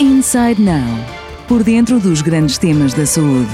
Inside 0.00 0.62
Now 0.62 0.84
por 1.48 1.64
dentro 1.64 1.98
dos 1.98 2.22
grandes 2.22 2.56
temas 2.56 2.94
da 2.94 3.04
saúde. 3.04 3.50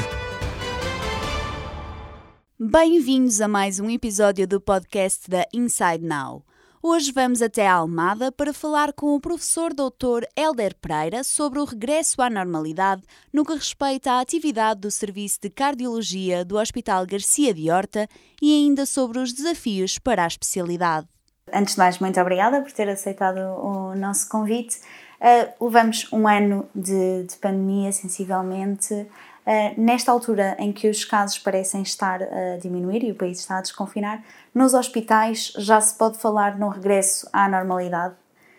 Bem-vindos 2.61 3.41
a 3.41 3.49
mais 3.49 3.81
um 3.81 3.89
episódio 3.89 4.47
do 4.47 4.61
podcast 4.61 5.31
da 5.31 5.47
Inside 5.55 6.05
Now. 6.05 6.45
Hoje 6.83 7.13
vamos 7.13 7.41
até 7.41 7.67
a 7.67 7.77
Almada 7.77 8.31
para 8.31 8.53
falar 8.53 8.93
com 8.93 9.15
o 9.15 9.21
professor 9.21 9.73
Dr. 9.73 10.27
Helder 10.37 10.75
Pereira 10.79 11.25
sobre 11.25 11.61
o 11.61 11.65
regresso 11.65 12.21
à 12.21 12.29
normalidade 12.29 13.01
no 13.33 13.43
que 13.43 13.55
respeita 13.55 14.13
à 14.13 14.21
atividade 14.21 14.83
do 14.83 14.91
Serviço 14.91 15.39
de 15.41 15.49
Cardiologia 15.49 16.45
do 16.45 16.59
Hospital 16.59 17.07
Garcia 17.07 17.55
de 17.55 17.71
Horta 17.71 18.07
e 18.43 18.55
ainda 18.55 18.85
sobre 18.85 19.19
os 19.19 19.33
desafios 19.33 19.99
para 19.99 20.25
a 20.25 20.27
especialidade. 20.27 21.09
Antes 21.51 21.75
de 21.75 21.79
mais, 21.79 21.99
muito 21.99 22.21
obrigada 22.21 22.61
por 22.61 22.73
ter 22.73 22.89
aceitado 22.89 23.39
o 23.39 23.95
nosso 23.95 24.29
convite. 24.29 24.79
Uh, 25.25 25.65
levamos 25.65 26.07
um 26.13 26.29
ano 26.29 26.69
de, 26.75 27.23
de 27.23 27.37
pandemia, 27.37 27.91
sensivelmente. 27.93 28.93
Uh, 28.93 29.81
nesta 29.81 30.13
altura 30.13 30.55
em 30.59 30.71
que 30.71 30.87
os 30.87 31.03
casos 31.03 31.39
parecem 31.39 31.81
estar 31.81 32.23
a 32.23 32.59
diminuir 32.59 33.03
e 33.03 33.11
o 33.11 33.15
país 33.15 33.39
está 33.39 33.57
a 33.57 33.63
desconfinar, 33.63 34.23
nos 34.55 34.75
hospitais 34.75 35.55
já 35.57 35.81
se 35.81 35.97
pode 35.97 36.19
falar 36.19 36.59
no 36.59 36.69
regresso 36.69 37.27
à 37.33 37.49
normalidade? 37.49 38.15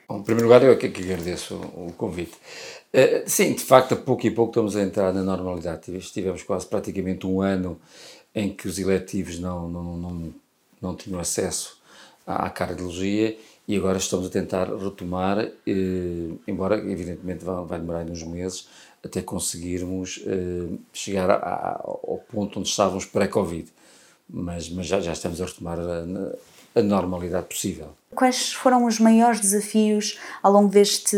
Bom, 0.09 0.17
em 0.17 0.23
primeiro 0.23 0.47
lugar, 0.47 0.63
eu 0.63 0.71
aqui 0.71 0.89
que 0.89 1.03
agradeço 1.03 1.53
o 1.55 1.93
convite. 1.95 2.33
Uh, 2.91 3.29
sim, 3.29 3.53
de 3.53 3.63
facto, 3.63 3.93
a 3.93 3.97
pouco 3.97 4.25
e 4.25 4.31
pouco 4.31 4.49
estamos 4.49 4.75
a 4.75 4.81
entrar 4.81 5.13
na 5.13 5.21
normalidade. 5.21 5.95
Estivemos 5.95 6.41
quase 6.41 6.65
praticamente 6.65 7.27
um 7.27 7.41
ano 7.41 7.79
em 8.33 8.51
que 8.51 8.67
os 8.67 8.79
eletivos 8.79 9.39
não, 9.39 9.69
não, 9.69 9.97
não, 9.97 10.33
não 10.81 10.95
tinham 10.95 11.19
acesso 11.19 11.79
à 12.25 12.49
cardiologia 12.49 13.37
e 13.67 13.75
agora 13.75 13.97
estamos 13.97 14.27
a 14.27 14.29
tentar 14.29 14.65
retomar, 14.75 15.39
eh, 15.39 16.31
embora 16.47 16.77
evidentemente 16.77 17.43
vai, 17.43 17.79
demorar 17.79 18.05
uns 18.09 18.23
meses, 18.23 18.67
até 19.03 19.21
conseguirmos 19.21 20.23
eh, 20.25 20.77
chegar 20.93 21.29
a, 21.29 21.35
a, 21.35 21.81
ao 21.83 22.23
ponto 22.29 22.59
onde 22.59 22.69
estávamos 22.69 23.05
pré-Covid. 23.05 23.69
Mas, 24.29 24.69
mas 24.69 24.87
já, 24.87 24.99
já 24.99 25.13
estamos 25.13 25.41
a 25.41 25.45
retomar 25.45 25.79
a, 25.79 26.03
a, 26.75 26.81
normalidade 26.81 27.47
possível. 27.47 27.89
Quais 28.13 28.53
foram 28.53 28.85
os 28.85 28.99
maiores 28.99 29.39
desafios 29.39 30.17
ao 30.41 30.51
longo 30.51 30.69
deste 30.69 31.17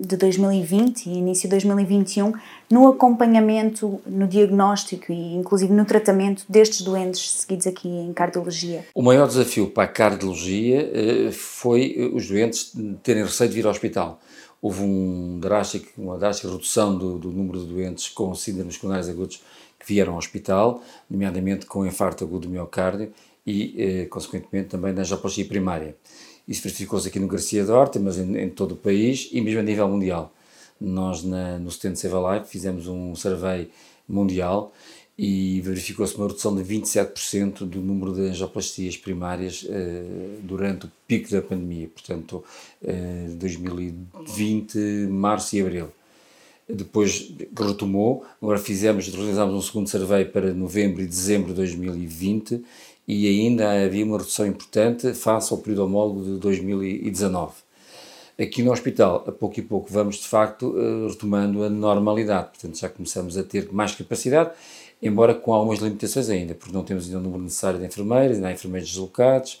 de 0.00 0.16
2020 0.16 1.06
e 1.06 1.10
início 1.10 1.48
de 1.48 1.50
2021 1.50 2.32
no 2.70 2.88
acompanhamento, 2.88 4.00
no 4.06 4.26
diagnóstico 4.26 5.12
e 5.12 5.34
inclusive 5.34 5.72
no 5.72 5.84
tratamento 5.84 6.44
destes 6.48 6.80
doentes 6.82 7.32
seguidos 7.32 7.66
aqui 7.66 7.88
em 7.88 8.12
cardiologia? 8.12 8.86
O 8.94 9.02
maior 9.02 9.26
desafio 9.26 9.68
para 9.68 9.84
a 9.84 9.88
cardiologia 9.88 10.90
eh, 10.94 11.32
foi 11.32 12.10
os 12.14 12.26
doentes 12.28 12.72
terem 13.02 13.24
receio 13.24 13.50
de 13.50 13.56
vir 13.56 13.66
ao 13.66 13.72
hospital 13.72 14.18
houve 14.62 14.80
um 14.80 15.40
drástico, 15.40 15.88
uma 16.00 16.16
drástica 16.16 16.48
redução 16.48 16.96
do, 16.96 17.18
do, 17.18 17.32
número 17.32 17.58
de 17.58 17.66
doentes 17.66 18.08
com 18.08 18.32
síndromes 18.32 18.76
coronários 18.76 19.08
agudos 19.08 19.42
que 19.76 19.84
vieram 19.84 20.12
ao 20.12 20.18
hospital, 20.20 20.80
nomeadamente 21.10 21.66
com 21.66 21.84
infarto 21.84 22.22
agudo 22.22 22.46
do 22.46 22.50
miocárdio 22.50 23.12
e, 23.46 23.74
eh, 23.76 24.04
consequentemente, 24.06 24.68
também 24.68 24.92
na 24.92 25.02
angioplastia 25.02 25.44
primária. 25.44 25.96
Isso 26.46 26.62
verificou-se 26.62 27.08
aqui 27.08 27.18
no 27.18 27.28
Garcia 27.28 27.64
de 27.64 27.70
Horta, 27.70 27.98
mas 28.00 28.18
em, 28.18 28.36
em, 28.36 28.50
todo 28.50 28.72
o 28.72 28.76
país 28.76 29.28
e 29.32 29.40
mesmo 29.40 29.60
a 29.60 29.62
nível 29.62 29.88
mundial. 29.88 30.32
Nós, 30.80 31.22
na, 31.22 31.58
no 31.58 31.68
Stand 31.68 31.94
Save 31.94 32.14
a 32.14 32.44
fizemos 32.44 32.88
um 32.88 33.14
survey 33.14 33.70
mundial 34.08 34.72
e 35.16 35.60
verificou-se 35.60 36.16
uma 36.16 36.26
redução 36.26 36.54
de 36.54 36.62
27% 36.62 37.64
do 37.64 37.80
número 37.80 38.12
de 38.12 38.22
angioplastias 38.22 38.96
primárias 38.96 39.64
eh, 39.68 40.38
durante 40.42 40.86
o 40.86 40.92
pico 41.06 41.30
da 41.30 41.42
pandemia, 41.42 41.88
portanto, 41.88 42.42
eh, 42.82 43.28
2020, 43.36 44.78
março 45.10 45.54
e 45.54 45.60
abril. 45.60 45.88
Depois 46.68 47.30
retomou, 47.56 48.24
agora 48.40 48.58
fizemos, 48.58 49.06
realizámos 49.08 49.54
um 49.54 49.60
segundo 49.60 49.88
survey 49.88 50.24
para 50.24 50.54
novembro 50.54 51.02
e 51.02 51.06
dezembro 51.06 51.48
de 51.48 51.54
2020 51.54 52.64
e 53.12 53.28
ainda 53.28 53.84
havia 53.84 54.04
uma 54.04 54.18
redução 54.18 54.46
importante 54.46 55.12
face 55.14 55.52
ao 55.52 55.58
período 55.58 55.84
homólogo 55.84 56.22
de 56.24 56.38
2019. 56.38 57.52
Aqui 58.40 58.62
no 58.62 58.72
hospital, 58.72 59.24
a 59.26 59.32
pouco 59.32 59.60
e 59.60 59.62
pouco, 59.62 59.92
vamos 59.92 60.16
de 60.16 60.26
facto 60.26 60.74
eh, 60.78 61.08
retomando 61.10 61.62
a 61.62 61.68
normalidade, 61.68 62.48
portanto 62.48 62.78
já 62.78 62.88
começamos 62.88 63.36
a 63.36 63.42
ter 63.42 63.70
mais 63.72 63.94
capacidade 63.94 64.52
embora 65.02 65.34
com 65.34 65.52
algumas 65.52 65.80
limitações 65.80 66.30
ainda, 66.30 66.54
porque 66.54 66.72
não 66.72 66.84
temos 66.84 67.06
ainda 67.06 67.18
o 67.18 67.20
número 67.20 67.42
necessário 67.42 67.80
de 67.80 67.84
enfermeiros, 67.84 68.36
ainda 68.36 68.48
há 68.48 68.52
enfermeiros 68.52 68.88
deslocados 68.88 69.60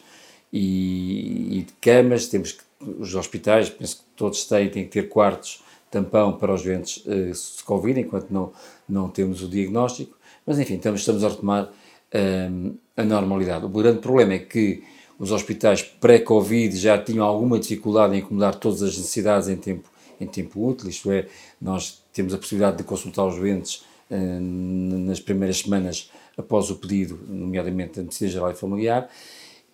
e, 0.52 1.58
e 1.58 1.62
de 1.62 1.72
camas, 1.80 2.28
temos 2.28 2.52
que, 2.52 2.62
os 2.80 3.14
hospitais, 3.14 3.68
penso 3.68 3.96
que 3.96 4.02
todos 4.16 4.44
têm, 4.44 4.70
têm 4.70 4.84
que 4.84 4.90
ter 4.90 5.08
quartos 5.08 5.62
tampão 5.90 6.38
para 6.38 6.54
os 6.54 6.62
doentes 6.62 7.04
uh, 7.04 7.56
de 7.58 7.64
Covid, 7.64 8.00
enquanto 8.00 8.30
não, 8.30 8.52
não 8.88 9.08
temos 9.10 9.42
o 9.42 9.48
diagnóstico, 9.48 10.16
mas 10.46 10.58
enfim, 10.58 10.76
estamos, 10.76 11.00
estamos 11.00 11.22
a 11.24 11.28
retomar 11.28 11.70
um, 12.14 12.74
a 12.96 13.04
normalidade. 13.04 13.64
O 13.64 13.68
grande 13.68 13.98
problema 13.98 14.34
é 14.34 14.38
que 14.38 14.82
os 15.18 15.30
hospitais 15.30 15.82
pré-Covid 15.82 16.76
já 16.76 16.98
tinham 16.98 17.24
alguma 17.24 17.58
dificuldade 17.58 18.16
em 18.16 18.20
acomodar 18.20 18.54
todas 18.56 18.82
as 18.82 18.96
necessidades 18.96 19.48
em 19.48 19.56
tempo, 19.56 19.88
em 20.20 20.26
tempo 20.26 20.66
útil, 20.66 20.88
isto 20.88 21.10
é, 21.10 21.26
nós 21.60 22.02
temos 22.12 22.34
a 22.34 22.38
possibilidade 22.38 22.78
de 22.78 22.84
consultar 22.84 23.26
os 23.26 23.36
doentes 23.36 23.84
eh, 24.10 24.38
nas 24.40 25.20
primeiras 25.20 25.58
semanas 25.58 26.10
após 26.36 26.70
o 26.70 26.76
pedido, 26.76 27.18
nomeadamente 27.28 27.96
da 27.96 28.02
medicina 28.02 28.30
geral 28.30 28.50
e 28.50 28.54
familiar, 28.54 29.08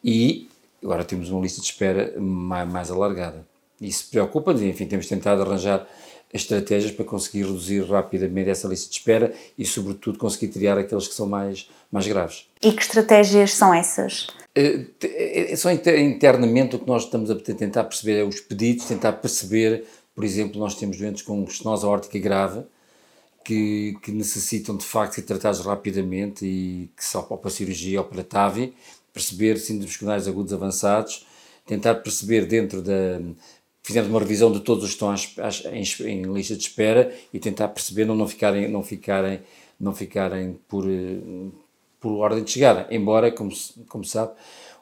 e 0.02 0.48
agora 0.82 1.04
temos 1.04 1.30
uma 1.30 1.40
lista 1.40 1.60
de 1.60 1.66
espera 1.66 2.14
mais, 2.20 2.70
mais 2.70 2.90
alargada. 2.90 3.46
Isso 3.80 4.08
preocupa-nos, 4.10 4.62
enfim, 4.62 4.86
temos 4.86 5.06
tentado 5.06 5.42
arranjar 5.42 5.88
estratégias 6.32 6.92
para 6.92 7.04
conseguir 7.04 7.44
reduzir 7.44 7.82
rapidamente 7.84 8.50
essa 8.50 8.68
lista 8.68 8.88
de 8.90 8.96
espera 8.96 9.32
e, 9.56 9.64
sobretudo, 9.64 10.18
conseguir 10.18 10.48
triar 10.48 10.76
aqueles 10.76 11.08
que 11.08 11.14
são 11.14 11.26
mais, 11.26 11.68
mais 11.90 12.06
graves. 12.06 12.46
E 12.62 12.72
que 12.72 12.82
estratégias 12.82 13.54
são 13.54 13.72
essas? 13.72 14.26
É, 14.54 14.84
é, 15.52 15.56
só 15.56 15.70
internamente 15.70 16.76
o 16.76 16.78
que 16.78 16.86
nós 16.86 17.04
estamos 17.04 17.30
a 17.30 17.34
tentar 17.36 17.84
perceber 17.84 18.20
é 18.20 18.24
os 18.24 18.40
pedidos, 18.40 18.86
tentar 18.86 19.12
perceber, 19.12 19.84
por 20.14 20.24
exemplo, 20.24 20.58
nós 20.58 20.74
temos 20.74 20.98
doentes 20.98 21.22
com 21.22 21.44
estenose 21.44 21.84
aórtica 21.84 22.18
grave, 22.18 22.62
que, 23.44 23.96
que, 24.02 24.12
necessitam 24.12 24.76
de 24.76 24.84
facto 24.84 25.14
ser 25.14 25.22
tratados 25.22 25.60
rapidamente 25.60 26.44
e 26.44 26.90
que 26.94 27.04
só 27.04 27.22
para 27.22 27.48
a 27.48 27.50
cirurgia 27.50 28.00
ou 28.00 28.04
para 28.04 28.22
TAVI, 28.22 28.74
perceber 29.12 29.56
síndromes 29.58 29.96
coronários 29.96 30.28
agudos 30.28 30.52
avançados, 30.52 31.26
tentar 31.66 31.96
perceber 31.96 32.46
dentro 32.46 32.82
da. 32.82 33.20
Fizemos 33.88 34.10
uma 34.10 34.20
revisão 34.20 34.52
de 34.52 34.60
todos 34.60 34.84
os 34.84 34.90
que 34.90 35.02
estão 35.02 35.14
em, 35.72 35.82
em, 36.10 36.22
lista 36.30 36.54
de 36.54 36.60
espera 36.60 37.10
e 37.32 37.38
tentar 37.38 37.68
perceber 37.68 38.04
não, 38.04 38.14
não 38.14 38.28
ficarem, 38.28 38.68
não 38.68 38.82
ficarem, 38.82 39.40
não 39.80 39.94
ficarem 39.94 40.58
por, 40.68 40.84
por 41.98 42.18
ordem 42.18 42.44
de 42.44 42.50
chegada. 42.50 42.86
Embora, 42.90 43.32
como, 43.32 43.50
como 43.88 44.04
sabe, 44.04 44.32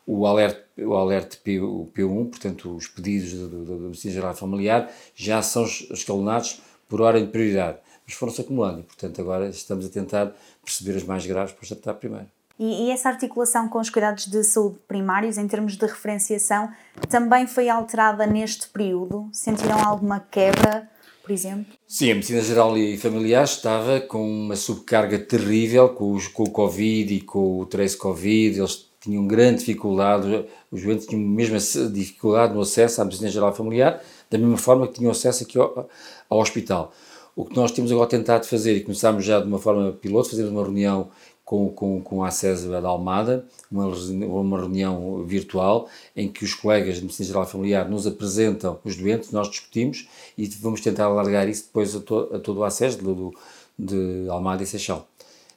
o 0.05 0.27
alerta, 0.27 0.61
o 0.79 0.97
alerta 0.97 1.37
P, 1.37 1.61
o 1.61 1.89
P1, 1.95 2.31
portanto, 2.31 2.75
os 2.75 2.89
pedidos 2.89 3.33
da 3.49 3.75
Medicina 3.77 4.15
Geral 4.15 4.35
Familiar, 4.35 4.93
já 5.15 5.41
são 5.41 5.65
escalonados 5.65 6.61
por 6.89 7.01
ordem 7.01 7.27
de 7.27 7.31
prioridade 7.31 7.79
mas 8.05 8.15
foram-se 8.15 8.41
acumulando 8.41 8.81
e, 8.81 8.83
portanto, 8.83 9.21
agora 9.21 9.49
estamos 9.49 9.87
a 9.87 9.89
tentar 9.89 10.33
perceber 10.65 10.97
as 10.97 11.05
mais 11.05 11.25
graves 11.27 11.53
para 11.53 11.69
tratar 11.69 11.95
primeiro. 11.95 12.36
E, 12.59 12.87
e, 12.87 12.91
essa 12.91 13.11
articulação 13.11 13.69
com 13.69 13.79
os 13.79 13.91
cuidados 13.91 14.27
de 14.27 14.43
saúde 14.43 14.79
primários, 14.89 15.37
em 15.37 15.47
termos 15.47 15.77
de 15.77 15.85
referenciação, 15.85 16.71
também 17.09 17.47
foi 17.47 17.69
alterada 17.69 18.27
neste 18.27 18.69
período? 18.69 19.29
Sentiram 19.31 19.79
alguma 19.85 20.21
quebra, 20.21 20.89
por 21.23 21.33
exemplo? 21.33 21.67
Sim, 21.87 22.13
a 22.13 22.15
medicina 22.15 22.41
geral 22.41 22.77
e 22.79 22.97
familiar 22.97 23.45
estava 23.45 24.01
com 24.01 24.27
uma 24.27 24.57
subcarga 24.57 25.19
terrível 25.19 25.91
com, 25.91 26.13
os, 26.13 26.29
com 26.29 26.45
o 26.45 26.51
Covid 26.51 27.15
e 27.15 27.21
com 27.21 27.61
o 27.61 27.67
trace 27.67 27.97
Covid, 27.97 28.59
eles 28.59 28.87
tinham 29.01 29.27
grande 29.27 29.59
dificuldade, 29.59 30.47
os 30.71 30.83
doentes 30.83 31.07
tinham 31.07 31.23
mesmo 31.23 31.59
dificuldade 31.91 32.55
no 32.55 32.63
acesso 32.63 33.03
à 33.03 33.05
medicina 33.05 33.31
geral 33.31 33.51
e 33.51 33.57
familiar, 33.57 34.03
da 34.31 34.39
mesma 34.39 34.57
forma 34.57 34.89
que 34.89 34.95
tinham 34.95 35.11
acesso 35.11 35.45
aqui 35.45 35.59
ao, 35.59 35.89
ao 36.29 36.39
hospital. 36.39 36.93
O 37.37 37.45
que 37.45 37.55
nós 37.55 37.71
temos 37.71 37.93
agora 37.93 38.09
tentado 38.09 38.47
fazer, 38.47 38.75
e 38.77 38.81
começámos 38.81 39.23
já 39.25 39.39
de 39.41 39.47
uma 39.47 39.59
forma 39.59 39.93
piloto, 39.93 40.31
fazer 40.31 40.45
uma 40.47 40.63
reunião 40.63 41.11
com, 41.47 41.69
com, 41.69 42.03
com 42.03 42.25
a 42.25 42.31
César 42.33 42.81
da 42.83 42.89
Almada, 42.89 43.47
uma, 43.71 43.87
uma 43.87 44.59
reunião 44.59 45.23
virtual, 45.25 45.89
em 46.17 46.29
que 46.29 46.45
os 46.45 46.53
colegas 46.53 46.97
de 46.97 47.03
Medicina 47.03 47.29
Geral 47.29 47.47
Familiar 47.47 47.89
nos 47.89 48.05
apresentam 48.05 48.77
os 48.85 48.97
doentes, 48.97 49.31
nós 49.31 49.49
discutimos 49.49 50.09
e 50.37 50.49
vamos 50.61 50.81
tentar 50.81 51.05
alargar 51.05 51.49
isso 51.49 51.67
depois 51.67 51.95
a, 51.95 52.01
to, 52.01 52.31
a 52.35 52.41
todo 52.41 52.59
o 52.59 52.65
acesso 52.65 52.99
de, 52.99 53.31
de 53.79 54.29
Almada 54.29 54.65
e 54.65 54.67
Seixal. 54.67 55.07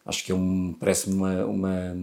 Acho 0.05 0.23
que 0.23 0.31
é 0.31 0.35
um, 0.35 0.75
parece-me 0.79 1.15
uma, 1.15 1.45
uma. 1.45 1.97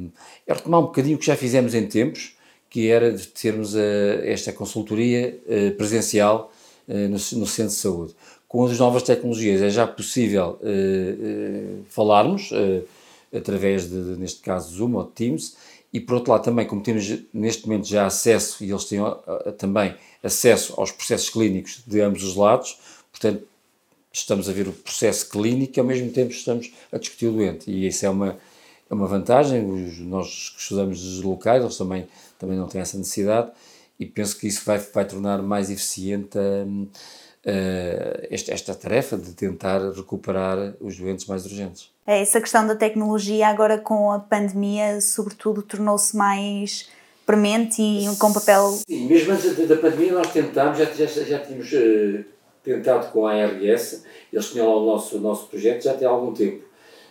É 0.45 0.53
retomar 0.53 0.81
um 0.81 0.87
bocadinho 0.87 1.17
o 1.17 1.21
que 1.21 1.27
já 1.27 1.37
fizemos 1.37 1.73
em 1.73 1.87
tempos, 1.87 2.37
que 2.69 2.89
era 2.89 3.13
de 3.13 3.25
termos 3.29 3.77
a, 3.77 3.81
esta 4.25 4.53
consultoria 4.53 5.41
a, 5.47 5.77
presencial 5.77 6.51
a, 6.89 6.93
no, 6.93 7.11
no 7.11 7.19
centro 7.47 7.73
de 7.73 7.79
saúde 7.79 8.15
com 8.49 8.65
as 8.65 8.79
novas 8.79 9.03
tecnologias 9.03 9.61
é 9.61 9.69
já 9.69 9.87
possível 9.87 10.59
falarmos, 11.89 12.51
através 13.35 13.89
de, 13.89 13.97
neste 14.19 14.41
caso, 14.41 14.77
Zoom 14.77 14.95
ou 14.95 15.05
Teams, 15.05 15.57
e 15.93 16.01
por 16.01 16.17
outro 16.17 16.33
lado 16.33 16.45
também, 16.45 16.67
como 16.67 16.83
temos 16.83 17.07
neste 17.33 17.67
momento 17.67 17.87
já 17.87 18.07
acesso, 18.07 18.63
e 18.63 18.71
eles 18.71 18.85
têm 18.85 19.01
também 19.57 19.95
acesso 20.23 20.75
aos 20.77 20.91
processos 20.91 21.31
clínicos 21.31 21.83
de 21.87 22.01
ambos 22.01 22.23
os 22.23 22.37
lados, 22.37 22.79
portanto, 23.11 23.47
estamos 24.13 24.49
a 24.49 24.53
ver 24.53 24.69
o 24.69 24.73
processo 24.73 25.29
clínico 25.29 25.79
e 25.79 25.81
ao 25.81 25.87
mesmo 25.87 26.11
tempo 26.11 26.33
estamos 26.33 26.73
a 26.91 26.99
discutir 26.99 27.27
o 27.27 27.33
doente. 27.33 27.71
E 27.71 27.87
isso 27.87 28.05
é 28.05 28.11
uma, 28.11 28.37
é 28.89 28.95
uma 28.95 29.07
vantagem. 29.07 29.65
Os, 29.71 29.99
nós 29.99 30.51
que 30.51 30.61
estudamos 30.61 31.01
dos 31.01 31.23
locais, 31.23 31.63
eles 31.63 31.77
também, 31.77 32.07
também 32.39 32.57
não 32.57 32.67
têm 32.67 32.81
essa 32.81 32.97
necessidade 32.97 33.51
e 33.99 34.07
penso 34.07 34.39
que 34.39 34.47
isso 34.47 34.63
vai, 34.65 34.79
vai 34.79 35.07
tornar 35.07 35.43
mais 35.43 35.71
eficiente 35.71 36.39
uh, 36.39 36.89
esta, 38.29 38.53
esta 38.53 38.75
tarefa 38.75 39.17
de 39.17 39.33
tentar 39.33 39.81
recuperar 39.93 40.75
os 40.81 40.99
doentes 40.99 41.27
mais 41.27 41.45
urgentes. 41.45 41.91
É, 42.07 42.21
essa 42.21 42.41
questão 42.41 42.67
da 42.67 42.75
tecnologia 42.75 43.49
agora 43.49 43.79
com 43.79 44.11
a 44.13 44.19
pandemia, 44.19 45.01
sobretudo, 45.01 45.63
tornou-se 45.63 46.17
mais 46.17 46.89
premente 47.27 47.83
e 47.83 48.07
com 48.19 48.33
papel... 48.33 48.71
Sim, 48.89 49.09
mesmo 49.09 49.33
antes 49.33 49.69
da 49.69 49.77
pandemia 49.77 50.13
nós 50.13 50.33
tentámos, 50.33 50.79
já, 50.79 50.85
já, 50.85 51.07
já 51.07 51.39
tínhamos 51.41 51.73
uh, 51.73 52.25
tentado 52.63 53.11
com 53.11 53.27
a 53.27 53.33
ARS, 53.33 54.05
eles 54.33 54.51
tinham 54.51 54.69
lá 54.69 54.77
o 54.77 54.87
nosso, 54.87 55.17
o 55.17 55.21
nosso 55.21 55.49
projeto 55.49 55.83
já 55.83 55.95
tem 55.95 56.07
algum 56.07 56.33
tempo, 56.33 56.65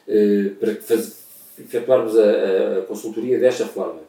uh, 0.08 0.56
para 0.56 0.76
faz, 0.76 1.18
efetuarmos 1.60 2.18
a, 2.18 2.80
a, 2.80 2.82
consultoria 2.84 3.38
desta 3.38 3.66
forma. 3.66 4.00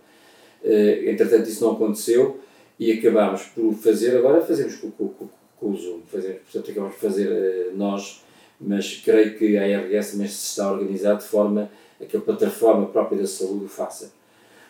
Uh, 0.62 1.10
entretanto 1.10 1.48
isso 1.48 1.64
não 1.64 1.72
aconteceu 1.72 2.40
e 2.78 2.92
acabámos 2.92 3.42
por 3.42 3.74
fazer, 3.74 4.16
agora 4.16 4.40
fazemos 4.40 4.76
com, 4.76 4.90
com, 4.90 5.28
com, 5.58 5.66
com 5.66 5.72
o 5.72 5.76
Zoom, 5.76 6.00
fazemos, 6.06 6.40
portanto 6.42 6.70
acabamos 6.70 6.96
por 6.96 7.08
fazer 7.08 7.72
nós, 7.74 8.22
mas 8.60 8.96
creio 9.04 9.36
que 9.36 9.56
a 9.56 9.62
ARS 9.62 10.12
também 10.12 10.28
se 10.28 10.46
está 10.46 10.66
a 10.66 10.72
organizar 10.72 11.14
de 11.14 11.24
forma 11.24 11.70
a 12.00 12.04
que 12.04 12.16
a 12.16 12.20
plataforma 12.20 12.86
própria 12.86 13.20
da 13.20 13.26
saúde 13.26 13.64
o 13.64 13.68
faça. 13.68 14.12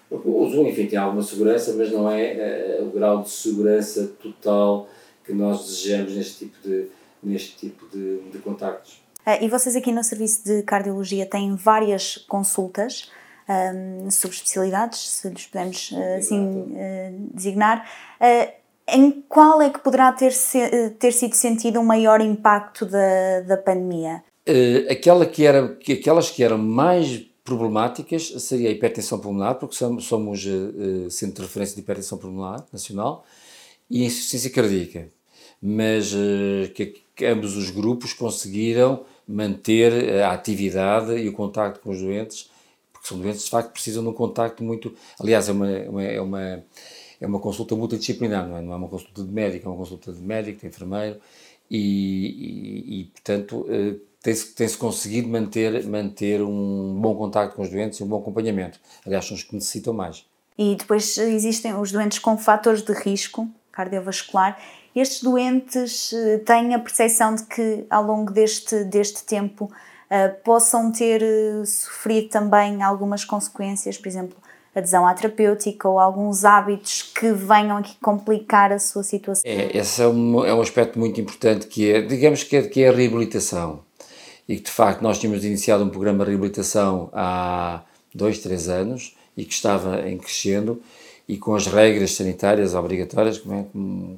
O 0.08 0.48
Zoom, 0.48 0.68
enfim, 0.68 0.86
tem 0.86 0.98
alguma 0.98 1.22
segurança, 1.22 1.74
mas 1.76 1.90
não 1.90 2.08
é 2.08 2.78
uh, 2.80 2.86
o 2.86 2.90
grau 2.90 3.22
de 3.22 3.30
segurança 3.30 4.06
total 4.22 4.88
que 5.24 5.32
nós 5.32 5.66
desejamos 5.66 6.14
neste 6.14 6.46
tipo 6.46 6.68
de, 6.68 6.86
neste 7.20 7.56
tipo 7.56 7.88
de, 7.88 8.20
de 8.30 8.38
contactos. 8.38 9.02
Uh, 9.26 9.42
e 9.42 9.48
vocês 9.48 9.74
aqui 9.74 9.90
no 9.90 10.04
Serviço 10.04 10.44
de 10.44 10.62
Cardiologia 10.62 11.26
têm 11.26 11.56
várias 11.56 12.18
consultas 12.18 13.10
um, 13.48 14.08
sobre 14.08 14.36
especialidades, 14.36 15.00
se 15.00 15.28
lhes 15.28 15.46
podemos 15.46 15.90
uh, 15.90 16.16
assim 16.18 16.74
designar. 17.34 17.88
Em 18.88 19.22
qual 19.28 19.60
é 19.60 19.70
que 19.70 19.80
poderá 19.80 20.12
ter, 20.12 20.32
se, 20.32 20.90
ter 20.98 21.12
sido 21.12 21.34
sentido 21.34 21.80
um 21.80 21.84
maior 21.84 22.20
impacto 22.20 22.86
da, 22.86 23.40
da 23.40 23.56
pandemia? 23.56 24.22
aquela 24.88 25.26
que 25.26 25.44
era, 25.44 25.74
que, 25.74 25.94
aquelas 25.94 26.30
que 26.30 26.42
eram 26.42 26.56
mais 26.56 27.26
problemáticas 27.46 28.34
seria 28.38 28.68
a 28.68 28.72
hipertensão 28.72 29.20
pulmonar, 29.20 29.54
porque 29.54 29.76
somos, 29.76 30.04
somos 30.04 30.44
uh, 30.44 31.10
centro 31.10 31.42
de 31.42 31.48
referência 31.48 31.76
de 31.76 31.80
hipertensão 31.80 32.18
pulmonar 32.18 32.66
nacional, 32.72 33.24
e 33.88 34.02
a 34.02 34.06
insuficiência 34.06 34.50
cardíaca. 34.50 35.08
Mas 35.62 36.12
uh, 36.12 36.68
que, 36.74 37.02
que, 37.14 37.24
ambos 37.24 37.56
os 37.56 37.70
grupos 37.70 38.12
conseguiram 38.12 39.04
manter 39.26 40.22
a 40.22 40.32
atividade 40.32 41.16
e 41.16 41.28
o 41.28 41.32
contacto 41.32 41.80
com 41.80 41.90
os 41.90 42.00
doentes, 42.00 42.50
porque 42.92 43.08
são 43.08 43.18
doentes 43.18 43.44
de 43.44 43.50
facto 43.50 43.68
que 43.68 43.74
precisam 43.74 44.02
de 44.02 44.08
um 44.08 44.12
contacto 44.12 44.64
muito. 44.64 44.92
Aliás, 45.18 45.48
é 45.48 45.52
uma, 45.52 45.66
uma, 45.88 46.02
é 46.02 46.20
uma, 46.20 46.64
é 47.20 47.26
uma 47.26 47.38
consulta 47.38 47.74
multidisciplinar, 47.74 48.48
não 48.48 48.56
é? 48.56 48.62
não 48.62 48.72
é 48.72 48.76
uma 48.76 48.88
consulta 48.88 49.22
de 49.22 49.30
médico, 49.30 49.66
é 49.66 49.70
uma 49.70 49.78
consulta 49.78 50.12
de 50.12 50.20
médico, 50.20 50.60
de 50.60 50.66
enfermeiro, 50.66 51.20
e, 51.70 51.78
e, 51.78 53.00
e 53.00 53.04
portanto. 53.06 53.66
Uh, 53.68 54.00
tem-se 54.26 54.54
tem 54.54 54.66
-se 54.66 54.76
conseguido 54.76 55.28
manter, 55.28 55.86
manter 55.86 56.42
um 56.42 56.98
bom 57.00 57.14
contacto 57.14 57.54
com 57.54 57.62
os 57.62 57.70
doentes 57.70 58.00
e 58.00 58.02
um 58.02 58.08
bom 58.08 58.18
acompanhamento. 58.18 58.80
Aliás, 59.06 59.24
são 59.24 59.36
os 59.36 59.44
que 59.44 59.54
necessitam 59.54 59.94
mais. 59.94 60.26
E 60.58 60.74
depois 60.74 61.16
existem 61.16 61.72
os 61.74 61.92
doentes 61.92 62.18
com 62.18 62.36
fatores 62.36 62.82
de 62.82 62.92
risco 62.92 63.48
cardiovascular. 63.70 64.58
Estes 64.94 65.22
doentes 65.22 66.12
eh, 66.12 66.38
têm 66.38 66.74
a 66.74 66.78
percepção 66.78 67.34
de 67.34 67.44
que 67.44 67.84
ao 67.90 68.02
longo 68.02 68.32
deste, 68.32 68.82
deste 68.84 69.22
tempo 69.24 69.66
uh, 69.66 70.42
possam 70.42 70.90
ter 70.90 71.22
sofrido 71.66 72.30
também 72.30 72.82
algumas 72.82 73.22
consequências, 73.22 73.98
por 73.98 74.08
exemplo, 74.08 74.36
adesão 74.78 75.06
à 75.06 75.14
terapêutica 75.14 75.88
ou 75.88 75.98
alguns 75.98 76.44
hábitos 76.44 77.02
que 77.02 77.32
venham 77.32 77.76
aqui 77.76 77.96
complicar 78.02 78.72
a 78.72 78.78
sua 78.78 79.02
situação? 79.02 79.50
É, 79.50 79.76
esse 79.76 80.02
é 80.02 80.06
um, 80.06 80.44
é 80.44 80.54
um 80.54 80.60
aspecto 80.60 80.98
muito 80.98 81.20
importante 81.20 81.66
que 81.66 81.90
é, 81.90 82.02
digamos 82.02 82.42
que 82.42 82.56
é, 82.56 82.62
que 82.62 82.82
é 82.82 82.88
a 82.88 82.92
reabilitação 82.92 83.80
e 84.48 84.56
que 84.56 84.62
de 84.62 84.70
facto 84.70 85.02
nós 85.02 85.18
tínhamos 85.18 85.44
iniciado 85.44 85.82
um 85.82 85.88
programa 85.88 86.24
de 86.24 86.30
reabilitação 86.30 87.10
há 87.12 87.82
dois, 88.14 88.38
três 88.38 88.68
anos 88.68 89.16
e 89.36 89.44
que 89.44 89.52
estava 89.52 90.08
em 90.08 90.18
crescendo 90.18 90.80
e 91.28 91.36
com 91.36 91.54
as 91.54 91.66
regras 91.66 92.12
sanitárias 92.12 92.74
obrigatórias, 92.74 93.38
como 93.38 93.54
é, 93.54 93.64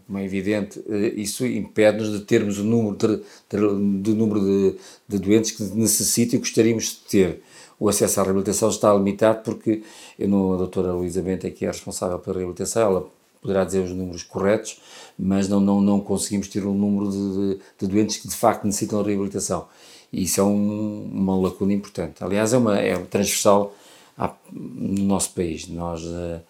como 0.07 0.19
é 0.19 0.25
evidente, 0.25 0.79
eh, 0.89 1.15
isso 1.17 1.47
impede-nos 1.47 2.13
de 2.13 2.21
termos 2.21 2.59
o 2.59 2.65
número 2.65 2.97
de, 2.97 3.17
de, 3.49 4.03
de 4.03 4.15
número 4.15 4.41
de, 4.41 4.75
de, 5.09 5.19
doentes 5.19 5.53
que 5.53 5.63
necessitam 5.75 6.37
e 6.37 6.41
gostaríamos 6.41 6.85
de 6.85 6.97
ter. 7.09 7.43
O 7.81 7.89
acesso 7.89 8.21
à 8.21 8.25
reabilitação 8.25 8.69
está 8.69 8.93
limitado 8.93 9.43
porque 9.45 9.83
eu 10.19 10.29
não, 10.29 10.55
a 10.55 10.57
doutora 10.57 10.93
Luísa 10.93 11.23
Benta, 11.23 11.51
que 11.51 11.65
é 11.65 11.69
responsável 11.69 12.19
pela 12.19 12.37
reabilitação, 12.37 12.83
ela 12.83 13.11
poderá 13.41 13.65
dizer 13.65 13.85
os 13.85 13.93
números 13.93 14.23
corretos, 14.23 14.81
mas 15.19 15.49
não, 15.49 15.61
não, 15.61 15.81
não 15.81 16.01
conseguimos 16.01 16.49
ter 16.49 16.67
um 16.67 16.75
número 16.75 17.11
de, 17.11 17.61
de 17.79 17.87
doentes 17.87 18.17
que 18.17 18.29
de 18.29 18.35
facto 18.35 18.65
necessitam 18.65 19.03
de 19.03 19.09
reabilitação. 19.09 19.67
E 20.13 20.25
isso 20.25 20.41
é 20.41 20.45
um, 20.45 21.09
uma 21.13 21.37
lacuna 21.39 21.73
importante. 21.73 22.25
Aliás, 22.25 22.53
é, 22.53 22.59
uma, 22.59 22.79
é 22.79 22.97
transversal 22.97 23.75
à, 24.17 24.35
no 24.53 25.05
nosso 25.05 25.31
país. 25.31 25.69
Nós, 25.69 26.03
uh, 26.03 26.41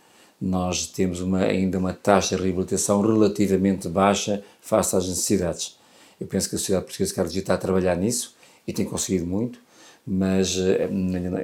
nós 0.40 0.86
temos 0.86 1.20
uma, 1.20 1.40
ainda 1.40 1.78
uma 1.78 1.92
taxa 1.92 2.36
de 2.36 2.42
reabilitação 2.42 3.00
relativamente 3.02 3.88
baixa 3.88 4.42
face 4.60 4.96
às 4.96 5.08
necessidades. 5.08 5.76
Eu 6.20 6.26
penso 6.26 6.48
que 6.48 6.56
a 6.56 6.58
Sociedade 6.58 6.84
Portuguesa 6.84 7.10
de 7.10 7.14
Cardiologia 7.16 7.42
está 7.42 7.54
a 7.54 7.58
trabalhar 7.58 7.96
nisso 7.96 8.34
e 8.66 8.72
tem 8.72 8.84
conseguido 8.84 9.26
muito, 9.26 9.60
mas 10.06 10.56
uh, 10.56 10.88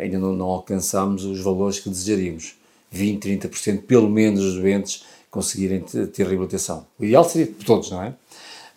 ainda 0.00 0.18
não, 0.18 0.32
não 0.32 0.46
alcançamos 0.46 1.24
os 1.24 1.40
valores 1.40 1.78
que 1.80 1.88
desejaríamos. 1.88 2.56
20, 2.90 3.28
30% 3.48 3.82
pelo 3.82 4.08
menos 4.08 4.40
dos 4.40 4.54
doentes 4.54 5.04
conseguirem 5.30 5.80
ter 5.80 6.26
reabilitação. 6.26 6.86
O 6.98 7.04
ideal 7.04 7.24
seria 7.24 7.46
de 7.46 7.64
todos, 7.64 7.90
não 7.90 8.02
é? 8.02 8.14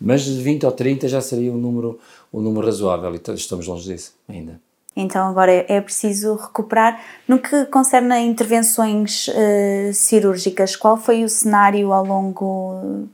Mas 0.00 0.22
de 0.22 0.42
20 0.42 0.66
ou 0.66 0.72
30 0.72 1.08
já 1.08 1.20
seria 1.20 1.52
um 1.52 1.56
número, 1.56 1.98
um 2.32 2.40
número 2.40 2.66
razoável 2.66 3.14
e 3.14 3.34
estamos 3.34 3.66
longe 3.66 3.92
disso 3.92 4.14
ainda. 4.28 4.60
Então 4.96 5.28
agora 5.28 5.64
é 5.68 5.80
preciso 5.80 6.34
recuperar. 6.34 7.00
No 7.28 7.38
que 7.38 7.66
concerne 7.66 8.12
a 8.12 8.20
intervenções 8.20 9.28
uh, 9.28 9.92
cirúrgicas, 9.94 10.74
qual 10.74 10.96
foi 10.96 11.22
o 11.22 11.28
cenário 11.28 11.92
ao 11.92 12.04
longo 12.04 13.06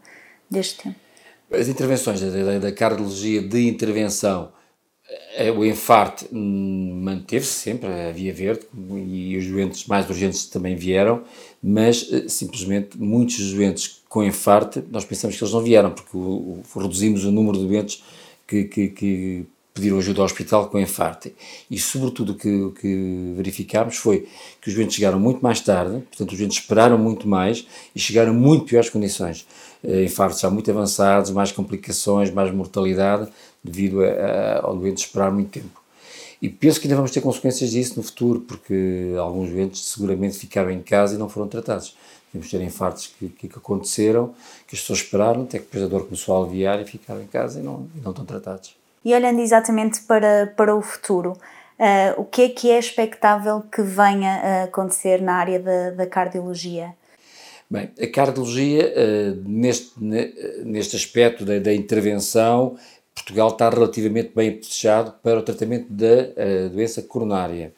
deste 0.51 0.85
tempo? 0.85 0.97
As 1.53 1.69
intervenções 1.69 2.21
da, 2.23 2.31
da, 2.31 2.59
da 2.59 2.73
cardiologia 2.73 3.43
de 3.43 3.69
intervenção, 3.69 4.49
eh, 4.49 4.64
o 5.57 5.65
infarto 5.65 6.27
hum, 6.33 7.01
manteve-se 7.03 7.53
sempre, 7.53 7.89
a 7.89 8.11
via 8.11 8.33
verde, 8.33 8.67
e 9.07 9.37
os 9.37 9.47
doentes 9.47 9.87
mais 9.87 10.09
urgentes 10.09 10.47
também 10.47 10.77
vieram, 10.77 11.23
mas 11.63 12.09
eh, 12.11 12.29
simplesmente 12.29 12.99
muitos 12.99 13.53
doentes 13.53 14.03
com 14.09 14.25
infarto, 14.25 14.83
nós 14.91 15.05
pensamos 15.05 15.37
que 15.37 15.43
eles 15.43 15.53
não 15.53 15.63
vieram, 15.63 15.91
porque 15.91 16.17
o, 16.17 16.63
o, 16.75 16.79
reduzimos 16.79 17.25
o 17.25 17.31
número 17.31 17.59
de 17.59 17.67
doentes 17.67 18.03
que, 18.47 18.65
que, 18.65 18.89
que 18.89 19.47
pediram 19.75 19.99
ajuda 19.99 20.21
ao 20.21 20.25
hospital 20.25 20.69
com 20.69 20.79
infarto. 20.79 21.33
E, 21.69 21.79
sobretudo, 21.81 22.33
o 22.33 22.35
que, 22.37 22.71
que 22.81 23.35
verificámos 23.37 23.97
foi 23.97 24.29
que 24.63 24.69
os 24.69 24.75
doentes 24.75 24.95
chegaram 24.95 25.19
muito 25.19 25.41
mais 25.43 25.61
tarde, 25.61 26.01
portanto, 26.09 26.31
os 26.31 26.39
doentes 26.39 26.59
esperaram 26.59 26.97
muito 26.97 27.27
mais 27.27 27.67
e 27.95 27.99
chegaram 27.99 28.33
em 28.33 28.37
muito 28.37 28.67
piores 28.67 28.89
condições. 28.89 29.45
Uh, 29.83 30.05
infartos 30.05 30.41
já 30.41 30.49
muito 30.49 30.71
avançados, 30.71 31.33
mais 31.33 31.51
complicações, 31.51 32.31
mais 32.31 32.55
mortalidade, 32.55 33.29
devido 33.63 34.03
a, 34.05 34.07
a, 34.07 34.67
ao 34.67 34.77
doente 34.77 34.99
esperar 34.99 35.33
muito 35.33 35.51
tempo. 35.51 35.83
E 36.41 36.49
penso 36.49 36.79
que 36.79 36.87
ainda 36.87 36.97
vamos 36.97 37.11
ter 37.11 37.21
consequências 37.21 37.71
disso 37.71 37.95
no 37.97 38.03
futuro, 38.03 38.41
porque 38.43 39.13
alguns 39.19 39.51
doentes 39.51 39.81
seguramente 39.87 40.39
ficaram 40.39 40.71
em 40.71 40.83
casa 40.83 41.17
e 41.17 41.19
não 41.19 41.29
foram 41.29 41.49
tratados. 41.49 41.97
Temos 42.31 42.49
ter 42.49 42.61
infartos 42.61 43.11
que, 43.19 43.29
que, 43.29 43.47
aconteceram, 43.47 44.35
que 44.69 44.77
as 44.77 44.81
pessoas 44.81 45.01
esperaram, 45.01 45.43
até 45.43 45.59
que 45.59 45.65
depois 45.65 45.83
a 45.83 45.89
dor 45.89 46.05
começou 46.05 46.37
a 46.37 46.45
aliviar 46.45 46.81
e 46.81 46.85
ficaram 46.85 47.23
em 47.23 47.27
casa 47.27 47.59
e 47.59 47.63
não, 47.63 47.89
e 47.97 48.01
não 48.01 48.11
estão 48.11 48.25
tratados. 48.25 48.84
E 49.05 49.15
olhando 49.15 49.41
exatamente 49.41 50.01
para, 50.03 50.53
para 50.57 50.75
o 50.75 50.81
futuro, 50.81 51.33
uh, 51.33 52.21
o 52.21 52.25
que 52.25 52.43
é 52.43 52.49
que 52.49 52.71
é 52.71 52.79
expectável 52.79 53.63
que 53.63 53.83
venha 53.83 54.33
a 54.33 54.63
acontecer 54.65 55.21
na 55.21 55.35
área 55.35 55.61
da, 55.61 55.91
da 55.91 56.07
cardiologia? 56.07 56.95
Bem, 57.69 57.91
a 58.01 58.07
cardiologia, 58.07 58.95
uh, 58.97 59.43
neste, 59.47 59.93
neste 60.65 60.97
aspecto 60.97 61.45
da, 61.45 61.59
da, 61.59 61.75
intervenção, 61.75 62.77
Portugal 63.15 63.49
está 63.49 63.69
relativamente 63.69 64.33
bem 64.35 64.63
fechado 64.63 65.15
para 65.23 65.39
o 65.39 65.43
tratamento 65.43 65.93
da 65.93 66.07
uh, 66.07 66.71
doença 66.71 67.03
coronária. 67.03 67.75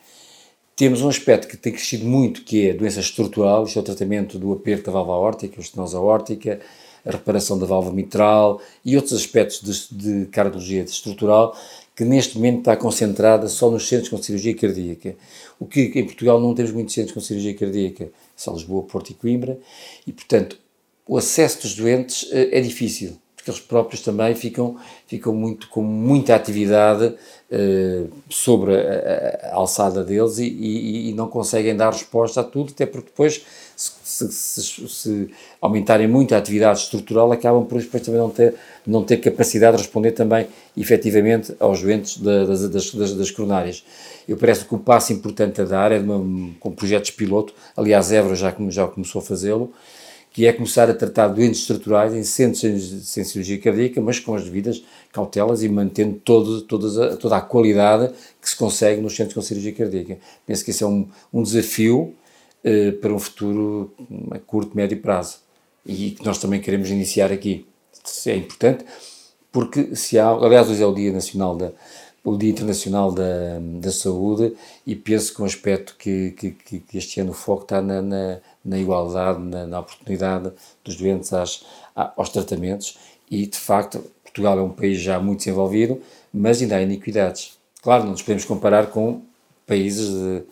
Temos 0.76 1.00
um 1.00 1.09
aspecto 1.09 1.49
que 1.49 1.56
tem 1.56 1.73
crescido 1.73 2.04
muito, 2.04 2.42
que 2.42 2.68
é 2.68 2.73
a 2.73 2.76
doença 2.76 3.00
estrutural, 3.00 3.64
isto 3.64 3.78
é 3.78 3.83
o 3.83 3.85
tratamento 3.85 4.38
do 4.38 4.52
aperto 4.52 4.87
da 4.87 4.92
válvula 4.92 5.16
aórtica, 5.16 5.59
estenose 5.59 5.97
aórtica, 5.97 6.61
a 7.06 7.12
reparação 7.12 7.58
da 7.58 7.64
válvula 7.64 7.94
mitral 7.94 8.60
e 8.84 8.96
outros 8.96 9.14
aspectos 9.14 9.60
de, 9.90 10.25
de 10.25 10.26
cardiologia 10.26 10.82
estrutural, 10.82 11.56
que 11.94 12.04
neste 12.04 12.36
momento 12.36 12.58
está 12.58 12.76
concentrada 12.76 13.48
só 13.48 13.70
nos 13.70 13.88
centros 13.88 14.10
com 14.10 14.20
cirurgia 14.20 14.54
cardíaca. 14.54 15.14
O 15.58 15.64
que 15.64 15.92
em 15.94 16.04
Portugal 16.04 16.40
não 16.40 16.54
temos 16.54 16.72
muitos 16.72 16.92
centros 16.92 17.14
com 17.14 17.20
cirurgia 17.20 17.54
cardíaca, 17.54 18.10
são 18.34 18.54
Lisboa, 18.54 18.82
Porto 18.82 19.10
e 19.10 19.14
Coimbra, 19.14 19.58
e 20.06 20.12
portanto 20.12 20.58
o 21.06 21.16
acesso 21.16 21.62
dos 21.62 21.75
doentes 21.76 22.28
eh, 22.32 22.58
é 22.58 22.60
difícil, 22.60 23.16
porque 23.47 23.50
eles 23.50 23.61
próprios 23.61 24.03
também 24.03 24.35
ficam, 24.35 24.76
ficam 25.07 25.33
muito, 25.33 25.69
com 25.69 25.83
muita 25.83 26.35
atividade 26.35 27.07
uh, 27.07 28.09
sobre 28.29 28.75
a, 28.75 29.50
a, 29.50 29.55
alçada 29.55 30.03
deles 30.03 30.38
e, 30.38 30.47
e, 30.47 31.11
e, 31.11 31.12
não 31.12 31.29
conseguem 31.29 31.76
dar 31.76 31.93
resposta 31.93 32.41
a 32.41 32.45
tudo, 32.45 32.73
até 32.73 32.85
porque 32.85 33.07
depois, 33.07 33.45
se, 33.76 33.93
se, 34.03 34.33
se, 34.33 34.88
se 34.88 35.31
aumentarem 35.61 36.09
muito 36.09 36.35
a 36.35 36.38
atividade 36.38 36.81
estrutural, 36.81 37.31
acabam 37.31 37.65
por 37.65 37.81
depois 37.81 38.03
também 38.03 38.21
não 38.21 38.31
ter, 38.31 38.55
não 38.85 39.05
ter 39.05 39.19
capacidade 39.19 39.76
de 39.76 39.83
responder 39.85 40.11
também 40.12 40.49
efetivamente 40.76 41.55
aos 41.61 41.81
doentes 41.81 42.19
das, 42.19 42.69
das, 42.69 42.93
das, 42.93 43.15
das 43.15 43.31
coronárias. 43.31 43.85
Eu 44.26 44.37
parece 44.37 44.65
que 44.65 44.75
o 44.75 44.79
passo 44.79 45.12
importante 45.12 45.61
a 45.61 45.65
dar 45.65 45.93
é 45.93 46.00
de 46.00 46.05
uma, 46.05 46.50
com 46.59 46.73
projetos 46.73 47.12
piloto, 47.12 47.55
aliás, 47.76 48.11
Évora 48.11 48.35
já, 48.35 48.53
já 48.71 48.88
começou 48.88 49.21
a 49.21 49.25
fazê-lo, 49.25 49.73
que 50.37 50.45
é 50.45 50.52
começar 50.52 50.90
a 50.90 50.93
tratar 50.93 51.28
doentes 51.28 51.61
estruturais 51.61 52.12
em 52.12 52.23
centros 52.23 52.62
sem 53.09 53.25
cirurgia 53.25 53.59
cardíaca, 53.59 54.02
mas 54.02 54.19
com 54.19 54.35
as 54.35 54.45
devidas 54.45 54.85
cautelas 55.11 55.62
e 55.62 55.69
mantendo 55.71 56.21
todo, 56.23 56.61
toda, 56.61 57.14
a, 57.14 57.16
toda 57.16 57.38
a 57.38 57.40
qualidade 57.40 58.12
que 58.38 58.50
se 58.50 58.55
consegue 58.55 59.00
nos 59.00 59.16
centros 59.16 59.33
com 59.33 59.40
cirurgia 59.40 59.73
cardíaca. 59.73 60.19
Penso 60.45 60.62
que 60.62 60.73
esse 60.73 60.85
é 60.85 60.87
um, 60.87 61.09
um 61.33 61.43
desafio 61.43 62.14
eh, 62.62 62.93
para 62.93 63.14
um 63.14 63.19
futuro 63.19 63.90
a 64.31 64.38
curto, 64.38 64.76
médio 64.76 64.99
prazo 65.00 65.38
e 65.87 66.11
que 66.11 66.23
nós 66.23 66.37
também 66.37 66.61
queremos 66.61 66.90
iniciar 66.90 67.33
aqui. 67.33 67.64
Isso 68.05 68.28
é 68.28 68.37
importante 68.37 68.85
porque 69.50 69.97
se 69.97 70.19
há, 70.19 70.28
aliás, 70.28 70.69
hoje 70.69 70.83
é 70.83 70.87
o 70.87 70.93
Dia 70.93 71.12
Nacional 71.12 71.57
da, 71.57 71.73
o 72.23 72.37
Dia 72.37 72.50
Internacional 72.50 73.11
da, 73.11 73.59
da 73.81 73.90
Saúde 73.90 74.52
e 74.87 74.95
penso 74.95 75.35
que 75.35 75.40
um 75.40 75.47
aspecto 75.47 75.97
que, 75.99 76.33
que, 76.33 76.50
que 76.81 76.99
este 76.99 77.21
ano 77.21 77.31
o 77.31 77.35
foco 77.35 77.62
está 77.62 77.81
na, 77.81 78.02
na 78.02 78.38
na 78.66 78.78
igualdade, 78.78 79.38
na, 79.40 79.66
na 79.66 79.80
oportunidade 79.80 80.52
dos 80.85 80.96
doentes 80.96 81.32
às, 81.32 81.64
aos 81.94 82.28
tratamentos 82.28 82.99
e, 83.30 83.46
de 83.46 83.56
facto, 83.56 84.04
Portugal 84.23 84.58
é 84.58 84.62
um 84.62 84.70
país 84.70 84.99
já 84.99 85.18
muito 85.18 85.38
desenvolvido, 85.38 86.00
mas 86.32 86.61
ainda 86.61 86.76
há 86.76 86.82
iniquidades. 86.82 87.56
Claro, 87.82 88.04
não 88.04 88.11
nos 88.11 88.23
podemos 88.23 88.44
comparar 88.44 88.88
com 88.88 89.23
países 89.66 90.11
de, 90.11 90.42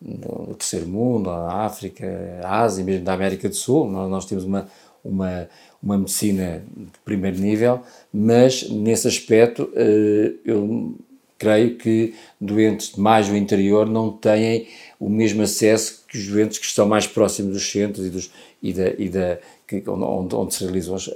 do 0.00 0.54
terceiro 0.54 0.86
mundo, 0.86 1.28
a 1.28 1.64
África, 1.66 2.06
a 2.42 2.60
Ásia, 2.62 2.84
mesmo 2.84 3.04
da 3.04 3.12
América 3.12 3.48
do 3.48 3.54
Sul. 3.54 3.90
Nós, 3.90 4.10
nós 4.10 4.24
temos 4.24 4.44
uma, 4.44 4.68
uma, 5.04 5.48
uma 5.82 5.98
medicina 5.98 6.62
de 6.76 6.98
primeiro 7.04 7.38
nível, 7.38 7.82
mas 8.12 8.68
nesse 8.70 9.08
aspecto 9.08 9.70
eh, 9.74 10.34
eu 10.44 10.96
creio 11.38 11.76
que 11.76 12.14
doentes 12.40 12.96
mais 12.96 13.28
do 13.28 13.36
interior 13.36 13.86
não 13.86 14.10
têm 14.10 14.68
o 14.98 15.08
mesmo 15.08 15.42
acesso 15.42 16.04
que 16.08 16.18
os 16.18 16.26
doentes 16.26 16.58
que 16.58 16.66
estão 16.66 16.86
mais 16.86 17.06
próximos 17.06 17.52
dos 17.52 17.70
centros 17.70 18.04
e, 18.06 18.10
dos, 18.10 18.30
e 18.62 18.72
da, 18.72 18.88
e 18.98 19.08
da 19.08 19.38
que, 19.66 19.82
onde, 19.88 20.34
onde, 20.34 20.54
se 20.54 20.64
realizam 20.64 20.96
as, 20.96 21.08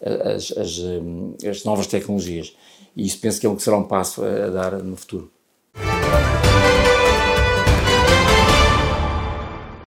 as, 0.00 0.52
as, 0.56 0.78
hum, 0.78 1.34
as, 1.48 1.64
novas 1.64 1.86
tecnologias. 1.86 2.54
E 2.96 3.06
isso 3.06 3.18
penso 3.20 3.40
que 3.40 3.46
é 3.46 3.48
um, 3.48 3.56
que 3.56 3.62
será 3.62 3.78
um 3.78 3.84
passo 3.84 4.22
a, 4.22 4.46
a 4.46 4.50
dar 4.50 4.82
no 4.82 4.96
futuro. 4.96 5.30